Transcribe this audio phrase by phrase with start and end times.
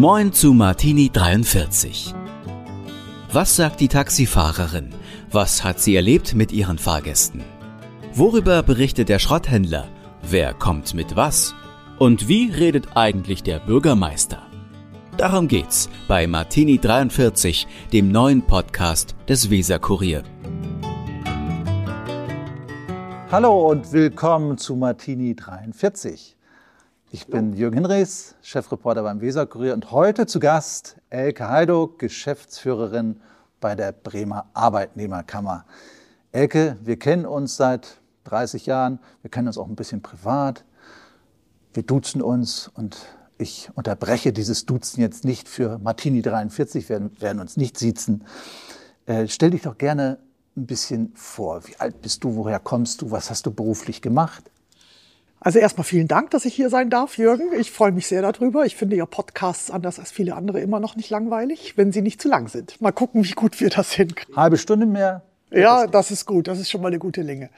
[0.00, 2.14] Moin zu Martini 43.
[3.34, 4.94] Was sagt die Taxifahrerin?
[5.30, 7.44] Was hat sie erlebt mit ihren Fahrgästen?
[8.14, 9.88] Worüber berichtet der Schrotthändler?
[10.22, 11.54] Wer kommt mit was?
[11.98, 14.40] Und wie redet eigentlich der Bürgermeister?
[15.18, 20.22] Darum geht's bei Martini 43, dem neuen Podcast des Weser Kurier.
[23.30, 26.38] Hallo und willkommen zu Martini 43.
[27.12, 33.20] Ich bin Jürgen Hinrichs, Chefreporter beim Weser Kurier und heute zu Gast Elke Heidow, Geschäftsführerin
[33.60, 35.64] bei der Bremer Arbeitnehmerkammer.
[36.30, 40.64] Elke, wir kennen uns seit 30 Jahren, wir kennen uns auch ein bisschen privat.
[41.74, 42.96] Wir duzen uns und
[43.38, 48.24] ich unterbreche dieses Duzen jetzt nicht für Martini 43, wir werden, werden uns nicht siezen.
[49.06, 50.18] Äh, stell dich doch gerne
[50.56, 51.66] ein bisschen vor.
[51.66, 52.36] Wie alt bist du?
[52.36, 53.10] Woher kommst du?
[53.10, 54.48] Was hast du beruflich gemacht?
[55.40, 57.48] Also erstmal vielen Dank, dass ich hier sein darf, Jürgen.
[57.58, 58.66] Ich freue mich sehr darüber.
[58.66, 62.20] Ich finde ja Podcasts anders als viele andere immer noch nicht langweilig, wenn sie nicht
[62.20, 62.80] zu lang sind.
[62.80, 64.36] Mal gucken, wie gut wir das hinkriegen.
[64.36, 65.22] Halbe Stunde mehr.
[65.52, 66.46] Ja, das ist gut.
[66.46, 67.50] Das ist schon mal eine gute Länge.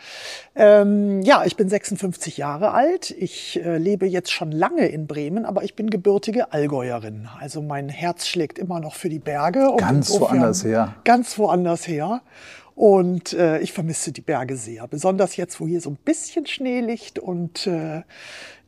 [0.55, 3.11] Ähm, ja, ich bin 56 Jahre alt.
[3.11, 7.29] Ich äh, lebe jetzt schon lange in Bremen, aber ich bin gebürtige Allgäuerin.
[7.39, 9.75] Also mein Herz schlägt immer noch für die Berge.
[9.77, 10.95] Ganz woanders her.
[11.05, 12.23] Ganz woanders her.
[12.75, 16.81] Und äh, ich vermisse die Berge sehr, besonders jetzt, wo hier so ein bisschen Schnee
[16.81, 18.03] liegt und äh,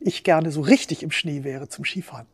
[0.00, 2.26] ich gerne so richtig im Schnee wäre zum Skifahren.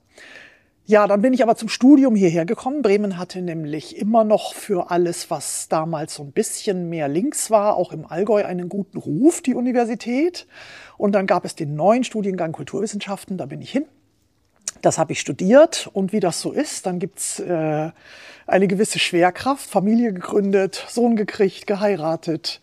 [0.86, 2.82] Ja, dann bin ich aber zum Studium hierher gekommen.
[2.82, 7.76] Bremen hatte nämlich immer noch für alles, was damals so ein bisschen mehr links war,
[7.76, 10.48] auch im Allgäu einen guten Ruf, die Universität.
[10.98, 13.84] Und dann gab es den neuen Studiengang Kulturwissenschaften, da bin ich hin.
[14.82, 17.90] Das habe ich studiert und wie das so ist, dann gibt's äh,
[18.46, 22.60] eine gewisse Schwerkraft, Familie gegründet, Sohn gekriegt, geheiratet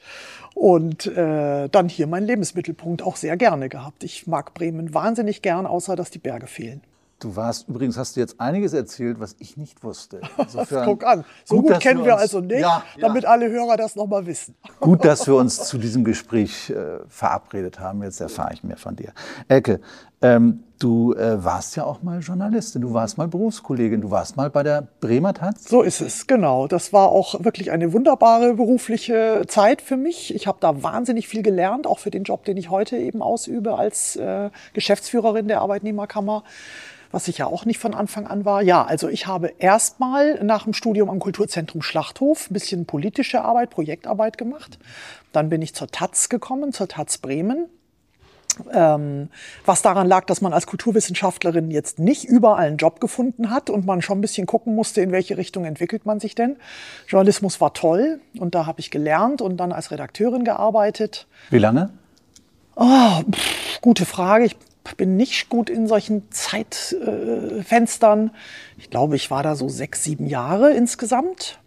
[0.54, 4.04] und äh, dann hier meinen Lebensmittelpunkt auch sehr gerne gehabt.
[4.04, 6.82] Ich mag Bremen wahnsinnig gern, außer dass die Berge fehlen.
[7.20, 10.22] Du warst, übrigens hast du jetzt einiges erzählt, was ich nicht wusste.
[10.38, 13.30] Insofern, Guck an, so gut, gut kennen wir, uns, also nicht, ja, damit ja.
[13.30, 14.56] alle Hörer das nochmal wissen.
[14.80, 18.04] Gut, dass wir uns zu diesem Gespräch äh, verabredet haben.
[18.04, 19.14] Jetzt erfahre ich mehr von dir.
[19.48, 19.82] Elke,
[20.22, 24.50] ähm, du äh, warst ja auch mal Journalistin, du warst mal Berufskollegin, du warst mal
[24.50, 25.66] bei der Bremer Taz.
[25.66, 26.68] So ist es, genau.
[26.68, 30.34] Das war auch wirklich eine wunderbare berufliche Zeit für mich.
[30.34, 33.78] Ich habe da wahnsinnig viel gelernt, auch für den Job, den ich heute eben ausübe
[33.78, 36.44] als äh, Geschäftsführerin der Arbeitnehmerkammer
[37.12, 38.62] was ich ja auch nicht von Anfang an war.
[38.62, 43.70] Ja, also ich habe erstmal nach dem Studium am Kulturzentrum Schlachthof ein bisschen politische Arbeit,
[43.70, 44.78] Projektarbeit gemacht.
[45.32, 47.70] Dann bin ich zur Taz gekommen, zur Taz Bremen.
[48.72, 49.30] Ähm,
[49.66, 53.86] was daran lag, dass man als Kulturwissenschaftlerin jetzt nicht überall einen Job gefunden hat und
[53.86, 56.58] man schon ein bisschen gucken musste, in welche Richtung entwickelt man sich denn.
[57.08, 61.28] Journalismus war toll und da habe ich gelernt und dann als Redakteurin gearbeitet.
[61.50, 61.92] Wie lange?
[62.76, 64.46] Oh, pff, gute Frage.
[64.46, 64.56] Ich
[64.96, 68.32] bin nicht gut in solchen Zeitfenstern.
[68.78, 71.60] ich glaube, ich war da so sechs, sieben Jahre insgesamt.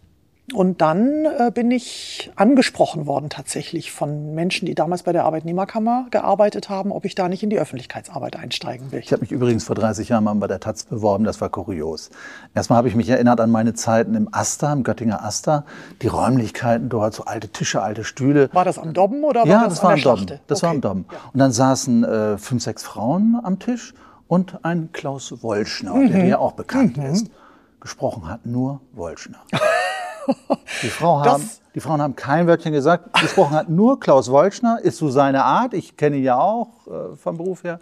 [0.53, 6.07] Und dann äh, bin ich angesprochen worden tatsächlich von Menschen, die damals bei der Arbeitnehmerkammer
[6.11, 8.99] gearbeitet haben, ob ich da nicht in die Öffentlichkeitsarbeit einsteigen will.
[8.99, 12.09] Ich habe mich übrigens vor 30 Jahren mal bei der Taz beworben, das war kurios.
[12.53, 15.65] Erstmal habe ich mich erinnert an meine Zeiten im Asta, im Göttinger Asta,
[16.01, 18.49] die Räumlichkeiten dort, so alte Tische, alte Stühle.
[18.51, 20.39] War das am Dobben oder war ja, das, das war am Dobben.
[20.47, 20.63] Das okay.
[20.63, 21.05] war am Dobben.
[21.11, 21.17] Ja.
[21.33, 23.93] Und dann saßen äh, fünf, sechs Frauen am Tisch
[24.27, 26.11] und ein Klaus Wolschner, mhm.
[26.11, 27.05] der ja auch bekannt mhm.
[27.05, 27.27] ist.
[27.79, 29.39] Gesprochen hat nur Wolschner.
[30.81, 33.13] Die, Frau haben, die Frauen haben kein Wörtchen gesagt.
[33.19, 35.73] Gesprochen hat nur Klaus Wolschner, ist so seine Art.
[35.73, 37.79] Ich kenne ihn ja auch äh, vom Beruf her.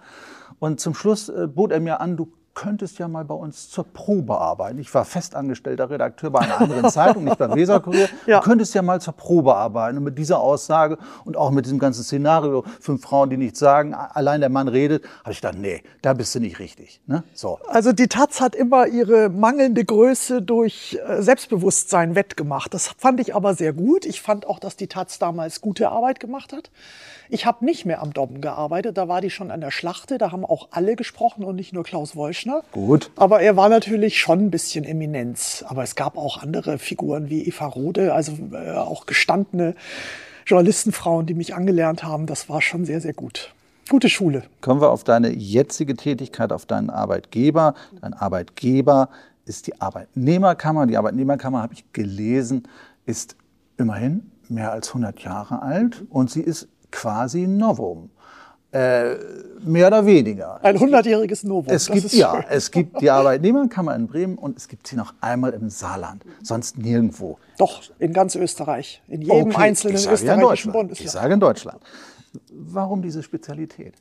[0.60, 3.86] Und zum Schluss äh, bot er mir an, du könntest ja mal bei uns zur
[3.86, 4.80] Probe arbeiten.
[4.80, 8.09] Ich war festangestellter Redakteur bei einer anderen Zeitung, nicht beim Weserkurier.
[8.25, 8.40] Ja.
[8.40, 9.97] Du könntest ja mal zur Probe arbeiten.
[9.97, 13.94] Und mit dieser Aussage und auch mit diesem ganzen Szenario, fünf Frauen, die nichts sagen,
[13.94, 17.02] allein der Mann redet, habe ich gedacht, nee, da bist du nicht richtig.
[17.08, 17.24] Ne?
[17.34, 17.59] So.
[17.68, 22.74] Also die Taz hat immer ihre mangelnde Größe durch äh, Selbstbewusstsein wettgemacht.
[22.74, 24.06] Das fand ich aber sehr gut.
[24.06, 26.69] Ich fand auch, dass die Taz damals gute Arbeit gemacht hat.
[27.31, 30.31] Ich habe nicht mehr am Dobben gearbeitet, da war die schon an der Schlachte, da
[30.31, 32.49] haben auch alle gesprochen und nicht nur Klaus Wolschner.
[32.72, 33.12] Gut.
[33.16, 35.63] Aber er war natürlich schon ein bisschen Eminenz.
[35.68, 39.75] Aber es gab auch andere Figuren wie Eva Rode, also äh, auch gestandene
[40.46, 42.25] Journalistenfrauen, die mich angelernt haben.
[42.25, 43.54] Das war schon sehr, sehr gut.
[43.90, 44.44] Gute Schule.
[44.62, 47.74] Kommen wir auf deine jetzige Tätigkeit, auf deinen Arbeitgeber.
[48.01, 49.10] Dein Arbeitgeber
[49.46, 50.86] ist die Arbeitnehmerkammer.
[50.86, 52.68] Die Arbeitnehmerkammer, habe ich gelesen,
[53.06, 53.36] ist
[53.78, 58.10] immerhin mehr als 100 Jahre alt und sie ist quasi Novum.
[58.71, 59.16] Äh,
[59.62, 60.63] mehr oder weniger.
[60.63, 61.74] Ein hundertjähriges Novum.
[61.74, 65.54] Es gibt, ja, es gibt die Arbeitnehmerkammer in Bremen und es gibt sie noch einmal
[65.54, 67.39] im Saarland, sonst nirgendwo.
[67.57, 71.06] Doch, in ganz Österreich, in jedem okay, einzelnen österreichischen Bundesland.
[71.06, 71.81] Ich sage in Deutschland.
[72.51, 73.95] Warum diese Spezialität?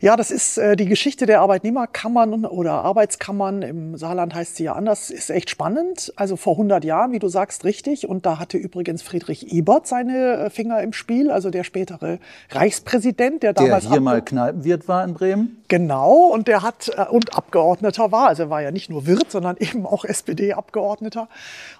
[0.00, 3.62] Ja, das ist äh, die Geschichte der Arbeitnehmerkammern oder Arbeitskammern.
[3.62, 5.08] Im Saarland heißt sie ja anders.
[5.08, 6.12] Ist echt spannend.
[6.16, 8.06] Also vor 100 Jahren, wie du sagst, richtig.
[8.08, 12.18] Und da hatte übrigens Friedrich Ebert seine äh, Finger im Spiel, also der spätere
[12.50, 15.62] Reichspräsident, der damals der hier mal Kneipenwirt war in Bremen.
[15.68, 16.26] Genau.
[16.26, 18.28] Und der hat äh, und Abgeordneter war.
[18.28, 21.28] Also er war ja nicht nur Wirt, sondern eben auch SPD-Abgeordneter.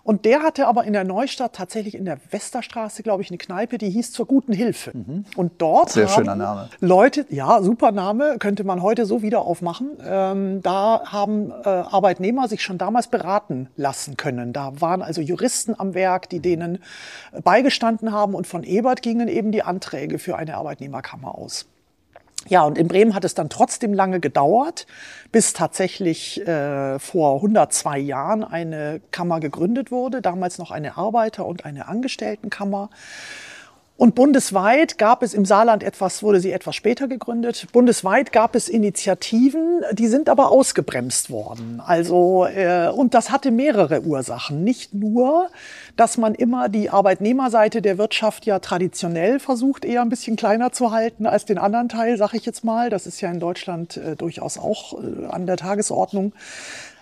[0.03, 3.77] Und der hatte aber in der Neustadt tatsächlich in der Westerstraße, glaube ich, eine Kneipe,
[3.77, 4.93] die hieß zur guten Hilfe.
[4.95, 5.25] Mhm.
[5.37, 6.71] Und dort Sehr schöner Name.
[6.81, 9.99] Leute, ja, super Name Name könnte man heute so wieder aufmachen.
[10.05, 14.53] Ähm, da haben äh, Arbeitnehmer sich schon damals beraten lassen können.
[14.53, 16.79] Da waren also Juristen am Werk, die denen
[17.43, 21.67] beigestanden haben und von Ebert gingen eben die Anträge für eine Arbeitnehmerkammer aus.
[22.47, 24.87] Ja, und in Bremen hat es dann trotzdem lange gedauert,
[25.33, 31.65] bis tatsächlich äh, vor 102 Jahren eine Kammer gegründet wurde, damals noch eine Arbeiter- und
[31.65, 32.91] eine Angestelltenkammer.
[33.96, 37.69] Und bundesweit gab es im Saarland etwas, wurde sie etwas später gegründet.
[37.73, 41.81] Bundesweit gab es Initiativen, die sind aber ausgebremst worden.
[41.85, 44.64] Also äh, und das hatte mehrere Ursachen.
[44.64, 45.49] Nicht nur,
[45.96, 50.91] dass man immer die Arbeitnehmerseite der Wirtschaft ja traditionell versucht, eher ein bisschen kleiner zu
[50.91, 52.91] halten als den anderen Teil, sage ich jetzt mal.
[52.91, 56.32] Das ist ja in Deutschland äh, durchaus auch äh, an der Tagesordnung.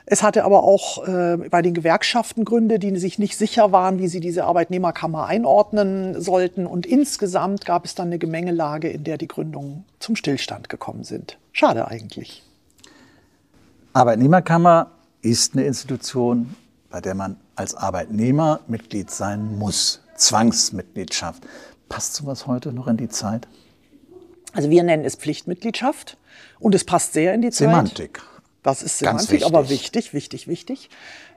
[0.04, 4.08] Es hatte aber auch äh, bei den Gewerkschaften Gründe, die sich nicht sicher waren, wie
[4.08, 6.66] sie diese Arbeitnehmerkammer einordnen sollten.
[6.66, 11.38] Und insgesamt gab es dann eine Gemengelage, in der die Gründungen zum Stillstand gekommen sind.
[11.52, 12.42] Schade eigentlich.
[13.92, 14.90] Arbeitnehmerkammer
[15.20, 16.54] ist eine Institution,
[16.90, 20.00] bei der man als Arbeitnehmer Mitglied sein muss.
[20.16, 21.44] Zwangsmitgliedschaft.
[21.88, 23.46] Passt sowas heute noch in die Zeit?
[24.52, 26.16] Also wir nennen es Pflichtmitgliedschaft
[26.58, 27.68] und es passt sehr in die Zeit.
[27.68, 28.22] Semantik.
[28.62, 30.88] Das ist Semantik, aber wichtig, wichtig, wichtig.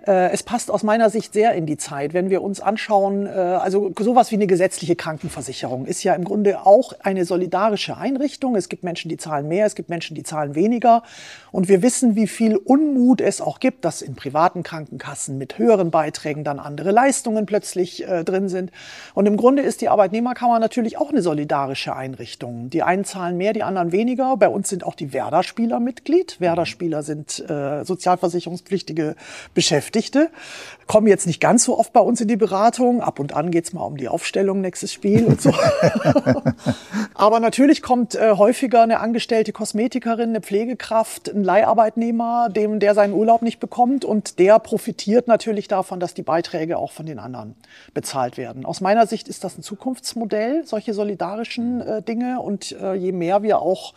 [0.08, 3.30] Äh, es passt aus meiner Sicht sehr in die Zeit, wenn wir uns anschauen, äh,
[3.30, 8.56] also sowas wie eine gesetzliche Krankenversicherung ist ja im Grunde auch eine solidarische Einrichtung.
[8.56, 11.04] Es gibt Menschen, die zahlen mehr, es gibt Menschen, die zahlen weniger.
[11.52, 15.90] Und wir wissen, wie viel Unmut es auch gibt, dass in privaten Krankenkassen mit höheren
[15.90, 18.72] Beiträgen dann andere Leistungen plötzlich äh, drin sind.
[19.16, 22.70] Und im Grunde ist die Arbeitnehmerkammer natürlich auch eine solidarische Einrichtung.
[22.70, 24.38] Die einen zahlen mehr, die anderen weniger.
[24.38, 26.40] Bei uns sind auch die Werder-Spieler Mitglied.
[26.40, 29.16] Werder-Spieler sind äh, sozialversicherungspflichtige
[29.54, 29.95] Beschäftigte.
[29.96, 30.30] Beschäftigte.
[30.88, 33.02] Kommen jetzt nicht ganz so oft bei uns in die Beratung.
[33.02, 35.52] Ab und an geht's mal um die Aufstellung, nächstes Spiel und so.
[37.16, 43.14] Aber natürlich kommt äh, häufiger eine angestellte Kosmetikerin, eine Pflegekraft, ein Leiharbeitnehmer, dem der seinen
[43.14, 47.56] Urlaub nicht bekommt und der profitiert natürlich davon, dass die Beiträge auch von den anderen
[47.96, 48.64] bezahlt werden.
[48.64, 53.42] Aus meiner Sicht ist das ein Zukunftsmodell, solche solidarischen äh, Dinge und äh, je mehr
[53.42, 53.96] wir auch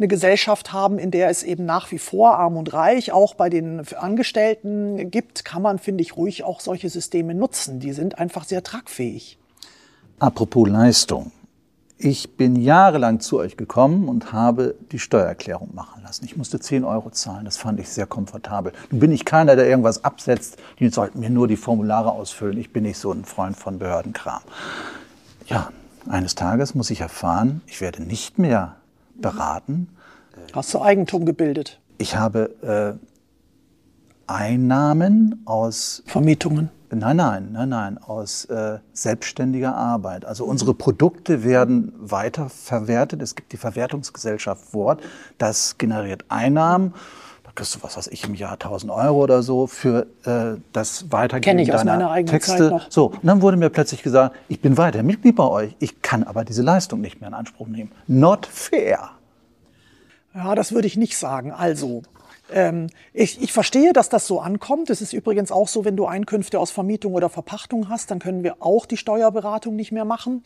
[0.00, 3.50] eine Gesellschaft haben, in der es eben nach wie vor arm und reich auch bei
[3.50, 7.80] den Angestellten gibt, kann man, finde ich, ruhig auch solche Systeme nutzen.
[7.80, 9.38] Die sind einfach sehr tragfähig.
[10.18, 11.32] Apropos Leistung.
[11.98, 16.24] Ich bin jahrelang zu euch gekommen und habe die Steuererklärung machen lassen.
[16.24, 17.44] Ich musste 10 Euro zahlen.
[17.44, 18.72] Das fand ich sehr komfortabel.
[18.90, 20.56] Nun bin ich keiner, der irgendwas absetzt.
[20.78, 22.56] Die sollten mir nur die Formulare ausfüllen.
[22.56, 24.40] Ich bin nicht so ein Freund von Behördenkram.
[25.44, 25.68] Ja,
[26.08, 28.76] eines Tages muss ich erfahren, ich werde nicht mehr
[29.20, 29.88] beraten.
[30.52, 31.80] Hast du Eigentum gebildet?
[31.98, 33.06] Ich habe äh,
[34.26, 36.70] Einnahmen aus Vermietungen.
[36.92, 40.24] Nein, nein, nein, nein, aus äh, selbstständiger Arbeit.
[40.24, 43.22] Also unsere Produkte werden weiter verwertet.
[43.22, 45.00] Es gibt die Verwertungsgesellschaft Wort,
[45.38, 46.94] das generiert Einnahmen.
[47.50, 51.10] Da kriegst du, was weiß ich, im Jahr 1000 Euro oder so für äh, das
[51.10, 52.56] Weitergeben ich deiner aus meiner Texte.
[52.56, 52.86] Zeit noch.
[52.88, 56.22] So, und dann wurde mir plötzlich gesagt, ich bin weiter Mitglied bei euch, ich kann
[56.22, 57.90] aber diese Leistung nicht mehr in Anspruch nehmen.
[58.06, 59.10] Not fair.
[60.32, 61.50] Ja, das würde ich nicht sagen.
[61.50, 62.02] Also,
[62.52, 64.90] ähm, ich, ich verstehe, dass das so ankommt.
[64.90, 68.42] Es ist übrigens auch so, wenn du Einkünfte aus Vermietung oder Verpachtung hast, dann können
[68.42, 70.42] wir auch die Steuerberatung nicht mehr machen.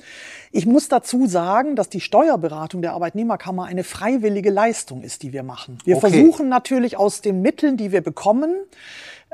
[0.52, 5.42] Ich muss dazu sagen, dass die Steuerberatung der Arbeitnehmerkammer eine freiwillige Leistung ist, die wir
[5.42, 5.78] machen.
[5.84, 6.10] Wir okay.
[6.10, 8.54] versuchen natürlich aus den Mitteln, die wir bekommen,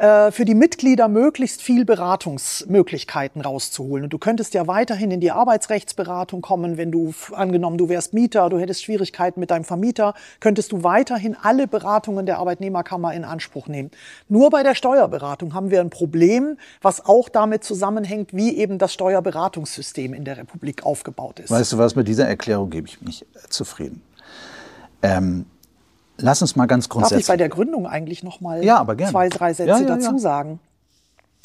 [0.00, 4.04] äh, für die Mitglieder möglichst viel Beratungsmöglichkeiten rauszuholen.
[4.04, 8.48] Und du könntest ja weiterhin in die Arbeitsrechtsberatung kommen, wenn du angenommen, du wärst Mieter,
[8.48, 13.68] du hättest Schwierigkeiten mit deinem Vermieter, könntest du weiterhin alle Beratungen der Arbeitnehmerkammer in Anspruch
[13.68, 13.90] nehmen.
[14.26, 18.94] Nur bei der Steuerberatung haben wir ein Problem, was auch damit zusammenhängt, wie eben das
[18.94, 21.50] Steuerberatungssystem in der Republik aufgebaut ist.
[21.50, 24.00] Weißt du was, mit dieser Erklärung gebe ich mich zufrieden.
[25.02, 25.44] Ähm,
[26.22, 27.26] Lass uns mal ganz grundsätzlich.
[27.26, 30.18] Darf ich bei der Gründung eigentlich noch mal ja, zwei, drei Sätze ja, ja, dazu
[30.18, 30.60] sagen?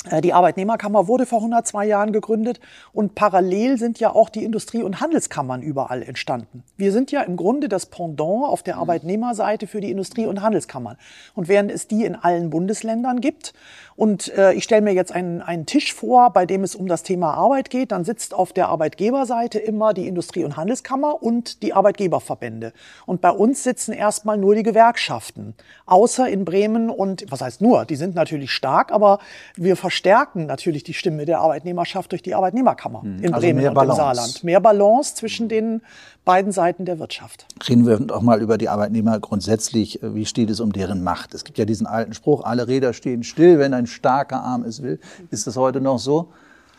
[0.10, 2.60] Äh, die Arbeitnehmerkammer wurde vor 102 Jahren gegründet
[2.94, 6.64] und parallel sind ja auch die Industrie- und Handelskammern überall entstanden.
[6.78, 10.98] Wir sind ja im Grunde das Pendant auf der Arbeitnehmerseite für die Industrie- und Handelskammern.
[11.34, 13.54] Und während es die in allen Bundesländern gibt
[13.96, 17.04] und äh, ich stelle mir jetzt einen, einen Tisch vor, bei dem es um das
[17.04, 21.74] Thema Arbeit geht, dann sitzt auf der Arbeitgeberseite immer die Industrie- und Handelskammer und die
[21.74, 22.74] Arbeitgeberverbände.
[23.06, 27.86] Und bei uns sitzen erstmal nur die Gewerkschaften, außer in Bremen und, was heißt nur,
[27.86, 29.20] die sind natürlich stark, aber
[29.56, 33.24] wir verstärken natürlich die Stimme der Arbeitnehmerschaft durch die Arbeitnehmerkammer hm.
[33.24, 33.92] in also Bremen und Balance.
[33.92, 34.44] im Saarland.
[34.44, 35.82] Mehr Balance zwischen den
[36.25, 37.46] beiden Seiten der Wirtschaft.
[37.70, 40.00] Reden wir auch mal über die Arbeitnehmer grundsätzlich.
[40.02, 41.34] Wie steht es um deren Macht?
[41.34, 44.82] Es gibt ja diesen alten Spruch, alle Räder stehen still, wenn ein starker Arm es
[44.84, 45.00] will.
[45.32, 46.28] Ist das heute noch so?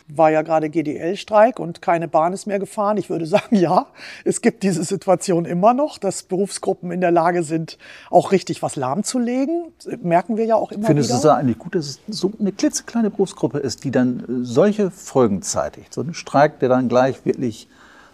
[0.08, 2.96] War ja gerade GDL-Streik und keine Bahn ist mehr gefahren.
[2.96, 3.86] Ich würde sagen, ja,
[4.24, 7.78] es gibt diese Situation immer noch, dass Berufsgruppen in der Lage sind,
[8.10, 9.72] auch richtig was lahmzulegen.
[10.02, 11.18] Merken wir ja auch immer Findest wieder.
[11.18, 14.44] Findest du es eigentlich gut, dass es so eine klitzekleine Berufsgruppe ist, die dann äh,
[14.44, 15.92] solche Folgen zeitigt?
[15.92, 17.68] So ein Streik, der dann gleich wirklich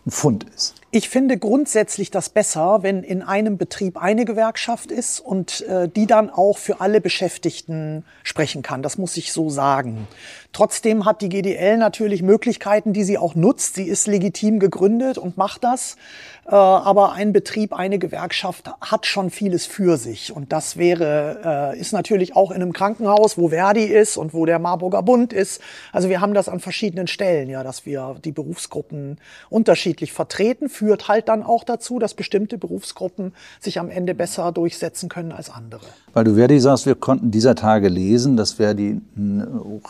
[0.07, 0.75] ein Fund ist.
[0.91, 6.07] Ich finde grundsätzlich das besser, wenn in einem Betrieb eine Gewerkschaft ist und äh, die
[6.07, 8.83] dann auch für alle Beschäftigten sprechen kann.
[8.83, 10.09] Das muss ich so sagen.
[10.53, 13.75] Trotzdem hat die GDL natürlich Möglichkeiten, die sie auch nutzt.
[13.75, 15.97] Sie ist legitim gegründet und macht das.
[16.45, 20.35] Äh, aber ein Betrieb, eine Gewerkschaft hat schon vieles für sich.
[20.35, 24.45] Und das wäre, äh, ist natürlich auch in einem Krankenhaus, wo Verdi ist und wo
[24.45, 25.63] der Marburger Bund ist.
[25.93, 29.19] Also wir haben das an verschiedenen Stellen, ja, dass wir die Berufsgruppen
[29.51, 35.09] unterschiedlich vertreten, führt halt dann auch dazu, dass bestimmte Berufsgruppen sich am Ende besser durchsetzen
[35.09, 35.87] können als andere.
[36.13, 39.01] Weil du Verdi sagst, wir konnten dieser Tage lesen, dass Verdi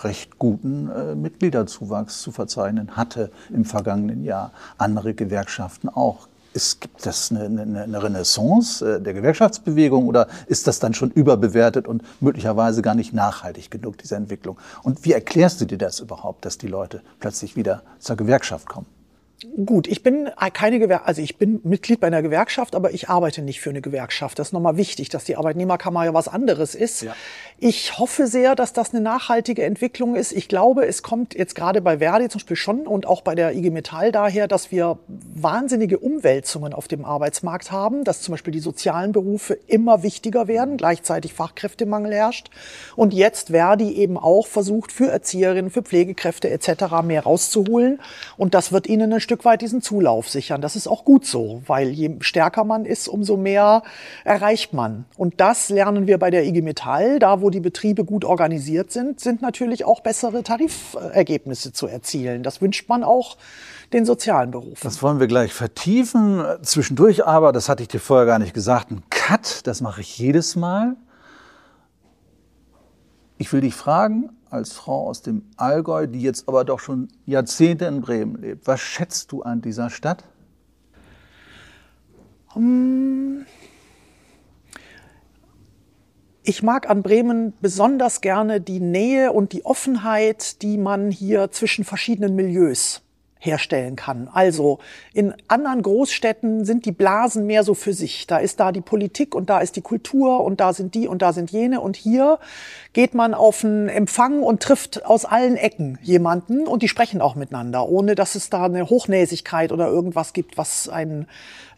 [0.04, 4.52] recht guten äh, Mitgliederzuwachs zu verzeichnen hatte im vergangenen Jahr.
[4.78, 6.28] Andere Gewerkschaften auch.
[6.54, 11.10] Ist, gibt das eine, eine, eine Renaissance äh, der Gewerkschaftsbewegung oder ist das dann schon
[11.10, 14.58] überbewertet und möglicherweise gar nicht nachhaltig genug, diese Entwicklung?
[14.82, 18.86] Und wie erklärst du dir das überhaupt, dass die Leute plötzlich wieder zur Gewerkschaft kommen?
[19.66, 23.42] Gut, ich bin keine Gewer also ich bin Mitglied bei einer Gewerkschaft, aber ich arbeite
[23.42, 24.38] nicht für eine Gewerkschaft.
[24.38, 27.02] Das ist nochmal wichtig, dass die Arbeitnehmerkammer ja was anderes ist.
[27.02, 27.14] Ja.
[27.64, 30.32] Ich hoffe sehr, dass das eine nachhaltige Entwicklung ist.
[30.32, 33.54] Ich glaube, es kommt jetzt gerade bei Verdi zum Beispiel schon und auch bei der
[33.54, 38.58] IG Metall daher, dass wir wahnsinnige Umwälzungen auf dem Arbeitsmarkt haben, dass zum Beispiel die
[38.58, 42.50] sozialen Berufe immer wichtiger werden, gleichzeitig Fachkräftemangel herrscht
[42.96, 47.04] und jetzt Verdi eben auch versucht, für Erzieherinnen, für Pflegekräfte etc.
[47.04, 48.00] mehr rauszuholen
[48.36, 50.62] und das wird ihnen ein Stück weit diesen Zulauf sichern.
[50.62, 53.84] Das ist auch gut so, weil je stärker man ist, umso mehr
[54.24, 55.04] erreicht man.
[55.16, 59.20] Und das lernen wir bei der IG Metall, da wo die Betriebe gut organisiert sind,
[59.20, 62.42] sind natürlich auch bessere Tarifergebnisse zu erzielen.
[62.42, 63.36] Das wünscht man auch
[63.92, 64.80] den sozialen Berufen.
[64.82, 66.42] Das wollen wir gleich vertiefen.
[66.62, 70.18] Zwischendurch aber, das hatte ich dir vorher gar nicht gesagt, ein Cut, das mache ich
[70.18, 70.96] jedes Mal.
[73.38, 77.86] Ich will dich fragen, als Frau aus dem Allgäu, die jetzt aber doch schon Jahrzehnte
[77.86, 80.24] in Bremen lebt, was schätzt du an dieser Stadt?
[82.54, 83.46] Um
[86.44, 91.84] ich mag an Bremen besonders gerne die Nähe und die Offenheit, die man hier zwischen
[91.84, 93.02] verschiedenen Milieus
[93.44, 94.28] herstellen kann.
[94.32, 94.78] Also
[95.12, 98.28] in anderen Großstädten sind die Blasen mehr so für sich.
[98.28, 101.22] Da ist da die Politik und da ist die Kultur und da sind die und
[101.22, 101.80] da sind jene.
[101.80, 102.38] Und hier
[102.92, 107.34] geht man auf einen Empfang und trifft aus allen Ecken jemanden und die sprechen auch
[107.34, 111.26] miteinander, ohne dass es da eine Hochnäsigkeit oder irgendwas gibt, was einen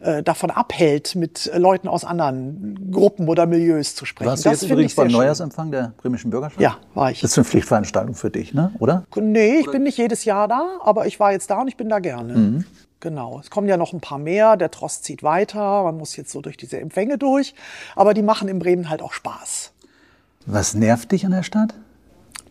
[0.05, 4.29] äh, davon abhält, mit Leuten aus anderen Gruppen oder Milieus zu sprechen.
[4.29, 6.61] Warst du das jetzt übrigens beim Neujahrsempfang der bremischen Bürgerschaft?
[6.61, 7.21] Ja, war ich.
[7.21, 8.71] Das ist eine Pflichtveranstaltung für dich, ne?
[8.79, 9.05] oder?
[9.15, 11.89] Nee, ich bin nicht jedes Jahr da, aber ich war jetzt da und ich bin
[11.89, 12.33] da gerne.
[12.33, 12.65] Mhm.
[12.99, 13.39] Genau.
[13.39, 14.57] Es kommen ja noch ein paar mehr.
[14.57, 15.83] Der Trost zieht weiter.
[15.83, 17.53] Man muss jetzt so durch diese Empfänge durch.
[17.95, 19.73] Aber die machen in Bremen halt auch Spaß.
[20.47, 21.75] Was nervt dich an der Stadt?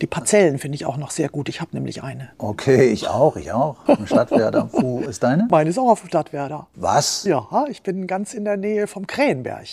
[0.00, 1.48] Die Parzellen finde ich auch noch sehr gut.
[1.48, 2.30] Ich habe nämlich eine.
[2.38, 3.76] Okay, ich auch, ich auch.
[3.86, 4.68] Im Stadtwerder.
[4.72, 5.46] Wo ist deine?
[5.50, 6.66] Meine ist auch auf dem Stadtwerder.
[6.74, 7.24] Was?
[7.24, 9.66] Ja, ich bin ganz in der Nähe vom Krähenberg.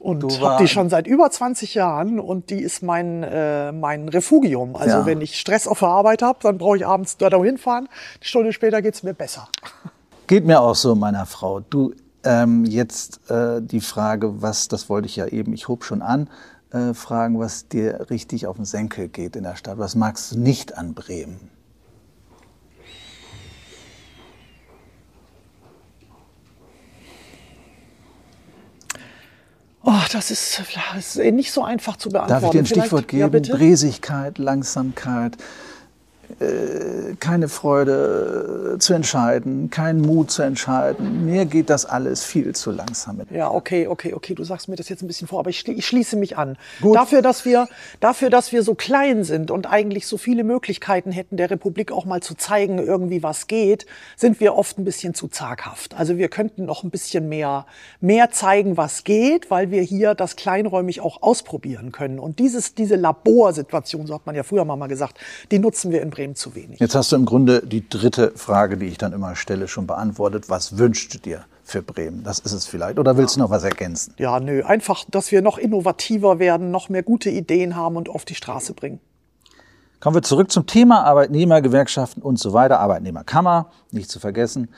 [0.00, 4.76] Und habe die schon seit über 20 Jahren und die ist mein, äh, mein Refugium.
[4.76, 5.06] Also ja.
[5.06, 7.88] wenn ich Stress auf der Arbeit habe, dann brauche ich abends da hinfahren.
[7.88, 9.48] Eine Stunde später geht es mir besser.
[10.28, 11.60] Geht mir auch so, meiner Frau.
[11.60, 11.94] Du,
[12.24, 16.28] ähm, jetzt äh, die Frage, was, das wollte ich ja eben, ich hob schon an,
[16.76, 19.78] äh, fragen, was dir richtig auf den Senkel geht in der Stadt.
[19.78, 21.50] Was magst du nicht an Bremen?
[29.88, 30.60] Oh, das ist,
[30.94, 32.42] das ist nicht so einfach zu beantworten.
[32.42, 33.44] Darf ich dir ein Stichwort geben?
[33.44, 35.36] Ja, Bresigkeit, Langsamkeit.
[36.38, 41.24] Äh, keine Freude äh, zu entscheiden, keinen Mut zu entscheiden.
[41.24, 43.16] Mir geht das alles viel zu langsam.
[43.16, 43.30] Mit.
[43.30, 44.34] Ja, okay, okay, okay.
[44.34, 46.58] Du sagst mir das jetzt ein bisschen vor, aber ich, ich schließe mich an.
[46.82, 46.94] Gut.
[46.94, 47.68] Dafür, dass wir,
[48.00, 52.04] dafür, dass wir so klein sind und eigentlich so viele Möglichkeiten hätten, der Republik auch
[52.04, 55.94] mal zu zeigen, irgendwie was geht, sind wir oft ein bisschen zu zaghaft.
[55.94, 57.64] Also wir könnten noch ein bisschen mehr,
[58.00, 62.18] mehr zeigen, was geht, weil wir hier das kleinräumig auch ausprobieren können.
[62.18, 65.18] Und dieses, diese Laborsituation, so hat man ja früher mal gesagt,
[65.50, 66.80] die nutzen wir in Bremen zu wenig.
[66.80, 70.48] Jetzt hast du im Grunde die dritte Frage, die ich dann immer stelle, schon beantwortet.
[70.48, 72.24] Was wünschst du dir für Bremen?
[72.24, 72.98] Das ist es vielleicht.
[72.98, 74.14] Oder willst du noch was ergänzen?
[74.18, 74.62] Ja, nö.
[74.64, 78.74] Einfach, dass wir noch innovativer werden, noch mehr gute Ideen haben und auf die Straße
[78.74, 79.00] bringen.
[80.00, 82.80] Kommen wir zurück zum Thema Arbeitnehmergewerkschaften und so weiter.
[82.80, 84.68] Arbeitnehmerkammer, nicht zu vergessen.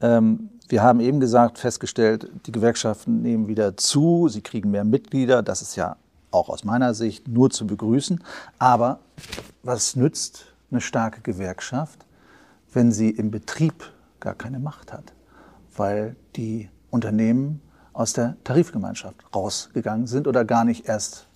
[0.00, 5.42] Ähm, wir haben eben gesagt, festgestellt, die Gewerkschaften nehmen wieder zu, sie kriegen mehr Mitglieder.
[5.42, 5.96] Das ist ja
[6.30, 8.22] auch aus meiner Sicht nur zu begrüßen.
[8.58, 9.00] Aber
[9.62, 12.06] was nützt eine starke Gewerkschaft,
[12.72, 15.12] wenn sie im Betrieb gar keine Macht hat,
[15.76, 17.60] weil die Unternehmen
[17.92, 21.26] aus der Tarifgemeinschaft rausgegangen sind oder gar nicht erst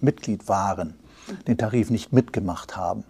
[0.00, 0.94] Mitglied waren,
[1.46, 3.04] den Tarif nicht mitgemacht haben.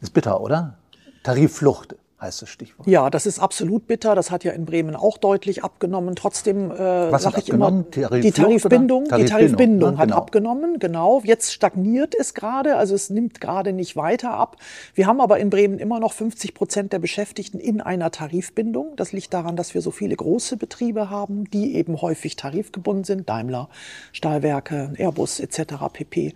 [0.00, 0.78] Ist bitter, oder?
[1.22, 2.88] Tarifflucht heißt das Stichwort.
[2.88, 4.14] Ja, das ist absolut bitter.
[4.14, 6.16] Das hat ja in Bremen auch deutlich abgenommen.
[6.16, 10.16] Trotzdem äh, sage ich immer, die Tarifbindung, die Tarifbindung hat genau.
[10.16, 10.78] abgenommen.
[10.78, 11.20] Genau.
[11.24, 14.56] Jetzt stagniert es gerade, also es nimmt gerade nicht weiter ab.
[14.94, 18.94] Wir haben aber in Bremen immer noch 50 Prozent der Beschäftigten in einer Tarifbindung.
[18.96, 23.28] Das liegt daran, dass wir so viele große Betriebe haben, die eben häufig tarifgebunden sind.
[23.28, 23.68] Daimler,
[24.12, 25.74] Stahlwerke, Airbus etc.
[25.92, 26.34] pp.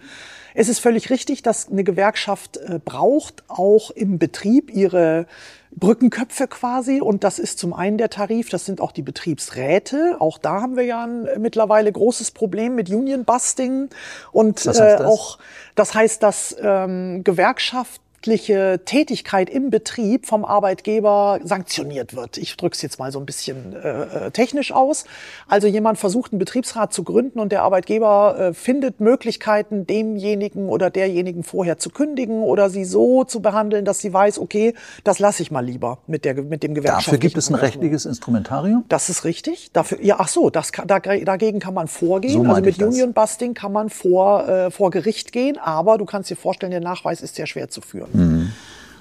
[0.59, 5.27] Es ist völlig richtig, dass eine Gewerkschaft äh, braucht, auch im Betrieb ihre
[5.71, 7.03] Brückenköpfe quasi.
[7.03, 10.17] Und das ist zum einen der Tarif, das sind auch die Betriebsräte.
[10.19, 13.91] Auch da haben wir ja ein mittlerweile großes Problem mit Union Busting.
[14.33, 15.39] Und äh, das auch,
[15.75, 22.39] das heißt, dass ähm, Gewerkschaft wirtschaftliche Tätigkeit im Betrieb vom Arbeitgeber sanktioniert wird.
[22.39, 25.05] Ich drücke es jetzt mal so ein bisschen äh, äh, technisch aus.
[25.49, 30.91] Also jemand versucht, einen Betriebsrat zu gründen und der Arbeitgeber äh, findet Möglichkeiten, demjenigen oder
[30.91, 35.43] derjenigen vorher zu kündigen oder sie so zu behandeln, dass sie weiß, okay, das lasse
[35.43, 37.11] ich mal lieber mit, der, mit dem Gewerkschaftlichen.
[37.11, 38.85] Dafür gibt es ein rechtliches Instrumentarium?
[38.89, 39.71] Das ist richtig.
[39.73, 42.45] Dafür, ja, ach so, das, da, dagegen kann man vorgehen.
[42.45, 46.31] So also mit Union Busting kann man vor, äh, vor Gericht gehen, aber du kannst
[46.31, 48.06] dir vorstellen, der Nachweis ist sehr schwer zu führen.
[48.13, 48.57] Mhm.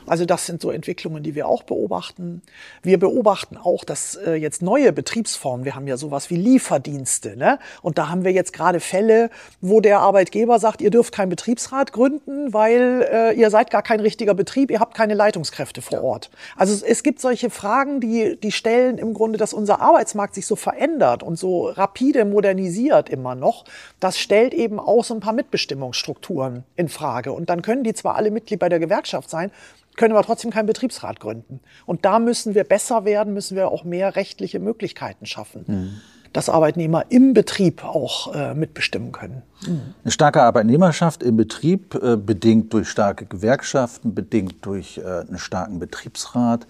[0.08, 2.42] Also das sind so Entwicklungen, die wir auch beobachten.
[2.84, 7.60] Wir beobachten auch, dass äh, jetzt neue Betriebsformen, wir haben ja sowas wie Lieferdienste, ne?
[7.82, 9.30] und da haben wir jetzt gerade Fälle,
[9.62, 14.00] wo der Arbeitgeber sagt, ihr dürft keinen Betriebsrat gründen, weil äh, ihr seid gar kein
[14.00, 16.30] richtiger Betrieb, ihr habt keine Leitungskräfte vor Ort.
[16.56, 20.56] Also es gibt solche Fragen, die, die stellen im Grunde, dass unser Arbeitsmarkt sich so
[20.56, 23.66] verändert und so rapide modernisiert immer noch.
[24.00, 27.32] Das stellt eben auch so ein paar Mitbestimmungsstrukturen in Frage.
[27.32, 29.52] Und dann können die zwar alle Mitglied bei der Gewerkschaft sein,
[29.96, 31.60] können aber trotzdem keinen Betriebsrat gründen.
[31.86, 35.66] Und da müssen wir besser werden, müssen wir auch mehr rechtliche Möglichkeiten schaffen.
[35.68, 36.02] Mhm.
[36.34, 39.42] dass Arbeitnehmer im Betrieb auch äh, mitbestimmen können.
[39.66, 39.94] Mhm.
[40.04, 45.80] Eine starke Arbeitnehmerschaft im Betrieb, äh, bedingt durch starke Gewerkschaften, bedingt durch äh, einen starken
[45.80, 46.68] Betriebsrat,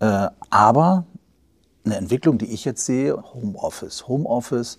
[0.00, 1.04] äh, aber
[1.84, 4.08] eine Entwicklung, die ich jetzt sehe, Homeoffice.
[4.08, 4.78] Homeoffice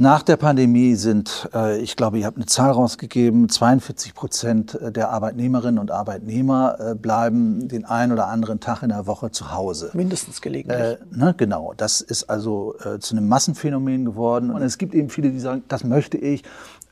[0.00, 5.10] nach der Pandemie sind, äh, ich glaube, ihr habt eine Zahl rausgegeben, 42 Prozent der
[5.10, 9.90] Arbeitnehmerinnen und Arbeitnehmer äh, bleiben den einen oder anderen Tag in der Woche zu Hause.
[9.94, 10.80] Mindestens gelegentlich.
[10.80, 14.52] Äh, ne, genau, das ist also äh, zu einem Massenphänomen geworden.
[14.52, 16.44] Und es gibt eben viele, die sagen, das möchte ich,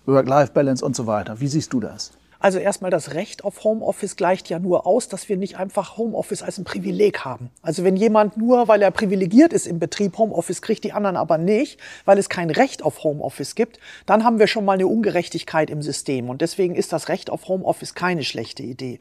[0.06, 1.38] Work-Life-Balance und so weiter.
[1.38, 2.10] Wie siehst du das?
[2.38, 6.42] Also erstmal das Recht auf Homeoffice gleicht ja nur aus, dass wir nicht einfach Homeoffice
[6.42, 7.50] als ein Privileg haben.
[7.62, 11.38] Also wenn jemand nur, weil er privilegiert ist im Betrieb, Homeoffice kriegt, die anderen aber
[11.38, 15.70] nicht, weil es kein Recht auf Homeoffice gibt, dann haben wir schon mal eine Ungerechtigkeit
[15.70, 16.28] im System.
[16.28, 19.00] Und deswegen ist das Recht auf Homeoffice keine schlechte Idee.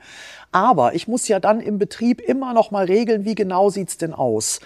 [0.51, 4.13] Aber ich muss ja dann im Betrieb immer noch mal regeln, wie genau sieht's denn
[4.13, 4.61] aus.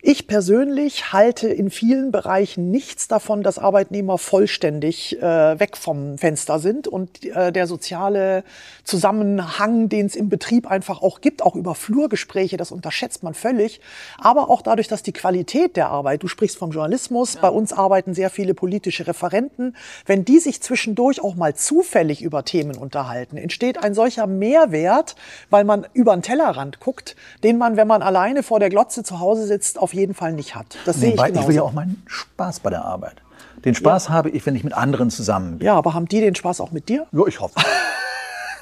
[0.00, 6.60] Ich persönlich halte in vielen Bereichen nichts davon, dass Arbeitnehmer vollständig äh, weg vom Fenster
[6.60, 8.44] sind und äh, der soziale
[8.84, 13.80] Zusammenhang, den es im Betrieb einfach auch gibt, auch über Flurgespräche, das unterschätzt man völlig.
[14.18, 17.40] Aber auch dadurch, dass die Qualität der Arbeit, du sprichst vom Journalismus, ja.
[17.40, 19.74] bei uns arbeiten sehr viele politische Referenten,
[20.06, 25.16] wenn die sich zwischendurch auch mal zufällig über Themen unterhalten, entsteht ein solcher Mehrwert,
[25.50, 29.18] weil man über den Tellerrand guckt, den man, wenn man alleine vor der Glotze zu
[29.18, 30.76] Hause sitzt, auf jeden Fall nicht hat.
[30.84, 31.40] Das sehe ich genauso.
[31.40, 33.22] Ich will ja auch meinen Spaß bei der Arbeit.
[33.64, 34.12] Den Spaß ja.
[34.12, 35.66] habe ich, wenn ich mit anderen zusammen bin.
[35.66, 37.06] Ja, aber haben die den Spaß auch mit dir?
[37.10, 37.54] Ja, ich hoffe.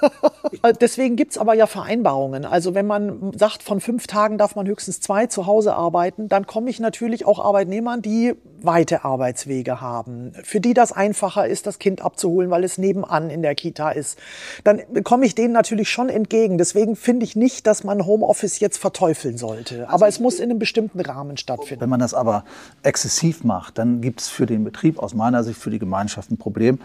[0.80, 2.44] Deswegen gibt's aber ja Vereinbarungen.
[2.44, 6.46] Also wenn man sagt, von fünf Tagen darf man höchstens zwei zu Hause arbeiten, dann
[6.46, 11.78] komme ich natürlich auch Arbeitnehmern, die weite Arbeitswege haben, für die das einfacher ist, das
[11.78, 14.18] Kind abzuholen, weil es nebenan in der Kita ist.
[14.64, 16.59] Dann komme ich denen natürlich schon entgegen.
[16.59, 19.88] Deswegen finde ich nicht, dass man Homeoffice jetzt verteufeln sollte.
[19.88, 21.80] Aber es muss in einem bestimmten Rahmen stattfinden.
[21.80, 22.44] Wenn man das aber
[22.82, 26.38] exzessiv macht, dann gibt es für den Betrieb aus meiner Sicht, für die Gemeinschaft ein
[26.38, 26.78] Problem.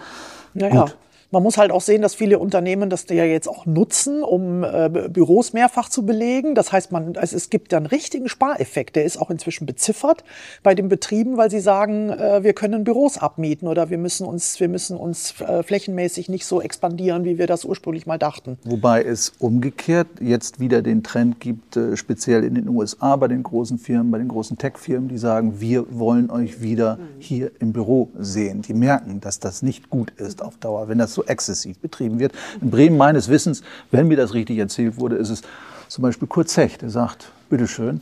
[0.54, 0.84] Naja.
[0.84, 0.98] Gut.
[1.32, 4.90] Man muss halt auch sehen, dass viele Unternehmen das ja jetzt auch nutzen, um äh,
[5.10, 6.56] Büros mehrfach zu belegen.
[6.56, 8.98] Das heißt, man, also es gibt dann richtigen Spareffekt.
[8.98, 10.26] Der ist auch inzwischen beziffert
[10.62, 14.60] bei den Betrieben, weil sie sagen, äh, wir können Büros abmieten oder wir müssen uns,
[14.60, 18.58] wir müssen uns äh, flächenmäßig nicht so expandieren, wie wir das ursprünglich mal dachten.
[18.66, 23.44] Wobei es umgekehrt jetzt wieder den Trend gibt, äh, speziell in den USA bei den
[23.44, 28.10] großen Firmen, bei den großen Tech-Firmen, die sagen, wir wollen euch wieder hier im Büro
[28.20, 28.64] sehen.
[28.64, 30.90] Die merken, dass das nicht gut ist auf Dauer.
[30.90, 32.34] Wenn das so exzessiv betrieben wird.
[32.62, 35.42] In Bremen meines Wissens, wenn mir das richtig erzählt wurde, ist es
[35.88, 38.02] zum Beispiel Kurt Zech, der sagt, bitteschön,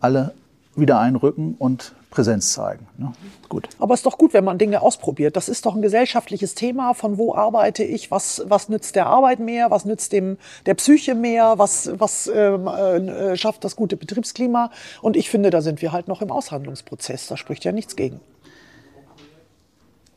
[0.00, 0.32] alle
[0.74, 2.86] wieder einrücken und Präsenz zeigen.
[2.96, 3.12] Ne?
[3.48, 3.68] Gut.
[3.78, 5.36] Aber es ist doch gut, wenn man Dinge ausprobiert.
[5.36, 6.94] Das ist doch ein gesellschaftliches Thema.
[6.94, 8.10] Von wo arbeite ich?
[8.10, 9.70] Was, was nützt der Arbeit mehr?
[9.70, 11.54] Was nützt dem, der Psyche mehr?
[11.58, 14.70] Was, was ähm, äh, schafft das gute Betriebsklima?
[15.02, 17.26] Und ich finde, da sind wir halt noch im Aushandlungsprozess.
[17.26, 18.20] Da spricht ja nichts gegen.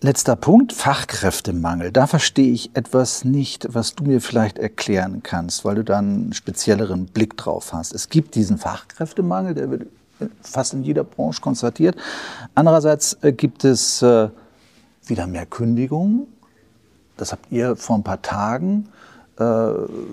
[0.04, 1.92] Letzter Punkt, Fachkräftemangel.
[1.92, 6.34] Da verstehe ich etwas nicht, was du mir vielleicht erklären kannst, weil du da einen
[6.34, 7.94] spezielleren Blick drauf hast.
[7.94, 9.86] Es gibt diesen Fachkräftemangel, der wird
[10.42, 11.98] fast in jeder Branche konstatiert.
[12.56, 14.30] Andererseits äh, gibt es äh,
[15.06, 16.26] wieder mehr Kündigungen.
[17.16, 18.90] Das habt ihr vor ein paar Tagen
[19.38, 19.44] äh,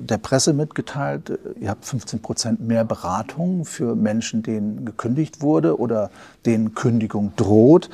[0.01, 1.39] der Presse mitgeteilt.
[1.59, 6.11] Ihr habt 15 Prozent mehr Beratungen für Menschen, denen gekündigt wurde oder
[6.45, 7.89] denen Kündigung droht.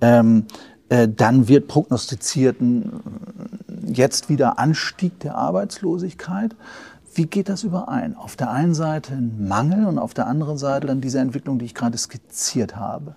[0.00, 0.73] Ähm, äh,
[1.08, 3.00] dann wird prognostiziert ein
[3.86, 6.54] jetzt wieder Anstieg der Arbeitslosigkeit.
[7.14, 8.16] Wie geht das überein?
[8.16, 11.66] Auf der einen Seite ein Mangel und auf der anderen Seite dann diese Entwicklung, die
[11.66, 13.14] ich gerade skizziert habe.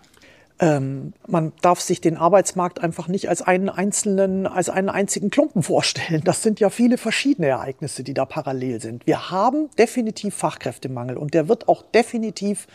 [0.59, 5.61] Ähm, man darf sich den Arbeitsmarkt einfach nicht als einen einzelnen, als einen einzigen Klumpen
[5.63, 6.21] vorstellen.
[6.23, 9.05] Das sind ja viele verschiedene Ereignisse, die da parallel sind.
[9.05, 12.67] Wir haben definitiv Fachkräftemangel und der wird auch definitiv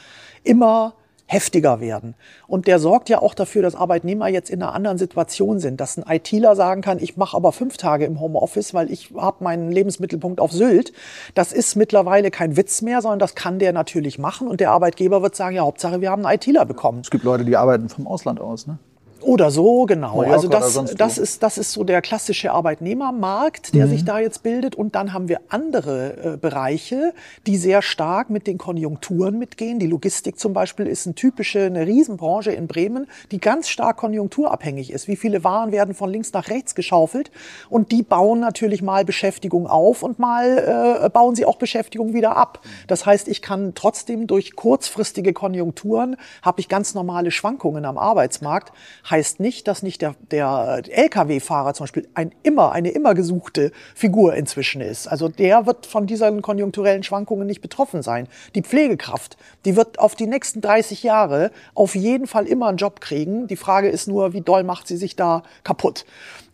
[0.45, 0.95] immer
[1.33, 2.15] heftiger werden.
[2.47, 5.97] Und der sorgt ja auch dafür, dass Arbeitnehmer jetzt in einer anderen Situation sind, dass
[5.97, 9.73] ein ITler sagen kann, ich mache aber fünf Tage im Homeoffice, weil ich habe meinen
[9.73, 10.93] Lebensmittelpunkt auf Sylt.
[11.35, 14.47] Das ist mittlerweile kein Witz mehr, sondern das kann der natürlich machen.
[14.47, 17.01] Und der Arbeitgeber wird sagen, ja, Hauptsache, wir haben einen ITler bekommen.
[17.01, 18.79] Es gibt Leute, die arbeiten vom Ausland aus, ne?
[19.23, 20.17] Oder so, genau.
[20.17, 23.91] Mallorca also das, das, ist, das ist so der klassische Arbeitnehmermarkt, der mhm.
[23.91, 24.75] sich da jetzt bildet.
[24.75, 27.15] Und dann haben wir andere äh, Bereiche,
[27.47, 29.79] die sehr stark mit den Konjunkturen mitgehen.
[29.79, 34.91] Die Logistik zum Beispiel ist eine typische, eine Riesenbranche in Bremen, die ganz stark konjunkturabhängig
[34.93, 35.09] ist.
[35.09, 37.31] Wie viele Waren werden von links nach rechts geschaufelt?
[37.69, 42.37] Und die bauen natürlich mal Beschäftigung auf und mal äh, bauen sie auch Beschäftigung wieder
[42.37, 42.61] ab.
[42.87, 48.73] Das heißt, ich kann trotzdem durch kurzfristige Konjunkturen, habe ich ganz normale Schwankungen am Arbeitsmarkt
[49.13, 54.35] heißt nicht, dass nicht der, der Lkw-Fahrer zum Beispiel ein immer, eine immer gesuchte Figur
[54.35, 55.07] inzwischen ist.
[55.07, 58.27] Also der wird von diesen konjunkturellen Schwankungen nicht betroffen sein.
[58.57, 63.01] Die Pflegekraft, die wird auf die nächsten 30 Jahre auf jeden Fall immer einen Job
[63.01, 63.47] kriegen.
[63.47, 66.05] Die Frage ist nur, wie doll macht sie sich da kaputt?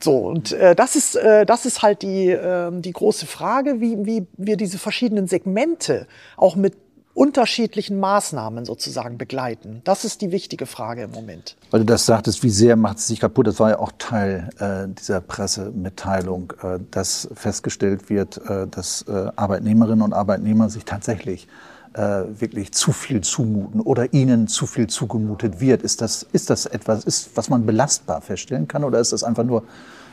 [0.00, 4.04] So, und äh, das, ist, äh, das ist halt die, äh, die große Frage, wie,
[4.04, 6.74] wie wir diese verschiedenen Segmente auch mit
[7.18, 9.80] unterschiedlichen Maßnahmen sozusagen begleiten?
[9.84, 11.56] Das ist die wichtige Frage im Moment.
[11.72, 13.48] Weil du das sagtest, wie sehr macht es sich kaputt?
[13.48, 19.30] Das war ja auch Teil äh, dieser Pressemitteilung, äh, dass festgestellt wird, äh, dass äh,
[19.34, 21.48] Arbeitnehmerinnen und Arbeitnehmer sich tatsächlich
[21.94, 25.82] äh, wirklich zu viel zumuten oder ihnen zu viel zugemutet wird.
[25.82, 29.44] Ist das, ist das etwas, ist, was man belastbar feststellen kann oder ist das einfach
[29.44, 29.64] nur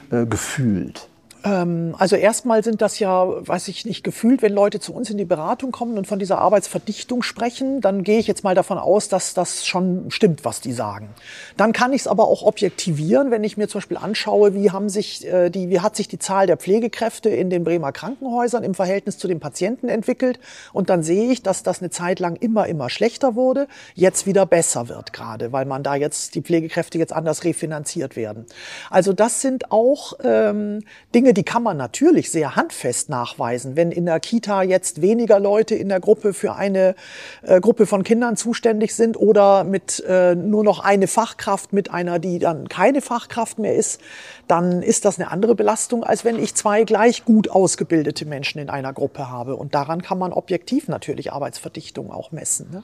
[0.10, 1.08] äh, gefühlt?
[1.45, 5.17] Ähm, also erstmal sind das ja, weiß ich nicht, gefühlt, wenn Leute zu uns in
[5.17, 9.08] die Beratung kommen und von dieser Arbeitsverdichtung sprechen, dann gehe ich jetzt mal davon aus,
[9.10, 11.10] dass das schon stimmt, was die sagen.
[11.55, 14.89] Dann kann ich es aber auch objektivieren, wenn ich mir zum Beispiel anschaue, wie haben
[14.89, 18.73] sich äh, die, wie hat sich die Zahl der Pflegekräfte in den Bremer Krankenhäusern im
[18.73, 20.39] Verhältnis zu den Patienten entwickelt.
[20.73, 24.47] Und dann sehe ich, dass das eine Zeit lang immer, immer schlechter wurde, jetzt wieder
[24.47, 28.47] besser wird gerade, weil man da jetzt die Pflegekräfte jetzt anders refinanziert werden.
[28.89, 30.81] Also das sind auch ähm,
[31.13, 33.76] Dinge, die kann man natürlich sehr handfest nachweisen.
[33.76, 36.95] Wenn in der Kita jetzt weniger Leute in der Gruppe für eine
[37.43, 42.19] äh, Gruppe von Kindern zuständig sind oder mit äh, nur noch eine Fachkraft mit einer,
[42.19, 44.02] die dann keine Fachkraft mehr ist,
[44.48, 48.69] dann ist das eine andere Belastung, als wenn ich zwei gleich gut ausgebildete Menschen in
[48.69, 49.56] einer Gruppe habe.
[49.56, 52.69] Und daran kann man objektiv natürlich Arbeitsverdichtung auch messen.
[52.71, 52.84] Ne?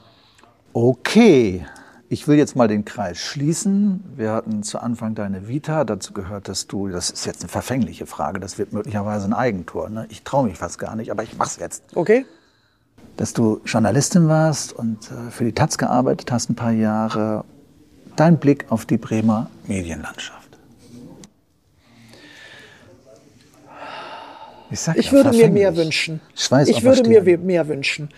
[0.72, 1.66] Okay.
[2.12, 4.04] Ich will jetzt mal den Kreis schließen.
[4.16, 5.84] Wir hatten zu Anfang deine Vita.
[5.84, 9.88] Dazu gehört, dass du, das ist jetzt eine verfängliche Frage, das wird möglicherweise ein Eigentor.
[9.88, 10.04] Ne?
[10.10, 11.82] Ich traue mich fast gar nicht, aber ich mach's jetzt.
[11.94, 12.26] Okay.
[13.16, 17.46] Dass du Journalistin warst und äh, für die Taz gearbeitet hast ein paar Jahre.
[18.14, 20.42] Dein Blick auf die Bremer Medienlandschaft.
[24.70, 26.20] Ich, ich würde mir mehr wünschen.
[26.34, 28.08] Ich, weiß, ich würde mir mehr wünschen.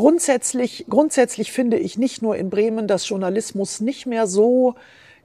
[0.00, 4.74] Grundsätzlich, grundsätzlich finde ich nicht nur in Bremen, dass Journalismus nicht mehr so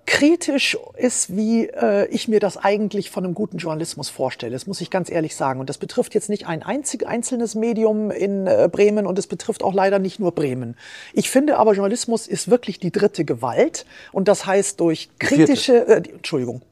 [0.06, 4.52] kritisch ist, wie äh, ich mir das eigentlich von einem guten Journalismus vorstelle.
[4.52, 5.62] Das muss ich ganz ehrlich sagen.
[5.62, 9.64] Und das betrifft jetzt nicht ein einzig, einzelnes Medium in äh, Bremen und es betrifft
[9.64, 10.76] auch leider nicht nur Bremen.
[11.14, 13.86] Ich finde aber, Journalismus ist wirklich die dritte Gewalt.
[14.12, 16.64] Und das heißt durch kritische, äh, Entschuldigung,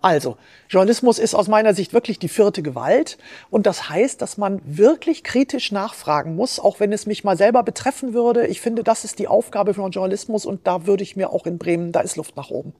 [0.00, 0.36] also,
[0.68, 3.18] Journalismus ist aus meiner Sicht wirklich die vierte Gewalt.
[3.50, 7.62] Und das heißt, dass man wirklich kritisch nachfragen muss, auch wenn es mich mal selber
[7.62, 8.46] betreffen würde.
[8.46, 11.58] Ich finde, das ist die Aufgabe von Journalismus und da würde ich mir auch in
[11.58, 12.72] Bremen, da ist Luft nach oben.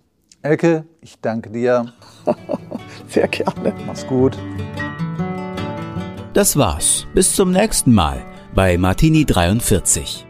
[0.42, 1.92] Elke, ich danke dir.
[3.09, 3.74] Sehr gerne.
[3.87, 4.38] Mach's gut.
[6.35, 7.07] Das war's.
[7.14, 8.22] Bis zum nächsten Mal
[8.55, 10.26] bei Martini 43.